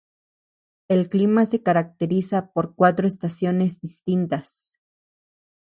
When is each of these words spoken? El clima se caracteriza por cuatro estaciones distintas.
El 0.87 1.09
clima 1.09 1.45
se 1.45 1.61
caracteriza 1.61 2.49
por 2.53 2.73
cuatro 2.73 3.05
estaciones 3.05 3.79
distintas. 3.81 4.79